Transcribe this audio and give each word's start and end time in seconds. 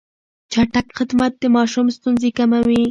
چټک 0.51 0.87
خدمت 0.97 1.33
د 1.39 1.43
ماشوم 1.55 1.87
ستونزې 1.97 2.29
کموي. 2.37 2.79